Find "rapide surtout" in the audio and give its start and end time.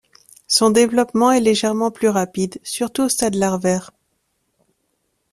2.09-3.03